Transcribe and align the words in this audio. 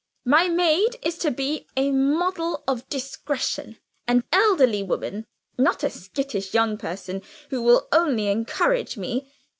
My 0.25 0.47
maid 0.47 0.97
is 1.03 1.19
to 1.19 1.29
be 1.29 1.67
a 1.77 1.91
model 1.91 2.63
of 2.67 2.89
discretion 2.89 3.77
an 4.07 4.23
elderly 4.33 4.81
woman, 4.81 5.27
not 5.59 5.83
a 5.83 5.91
skittish 5.91 6.55
young 6.55 6.79
person 6.79 7.21
who 7.51 7.61
will 7.61 7.87
only 7.91 8.25
encourage 8.29 8.97
me. 8.97 9.31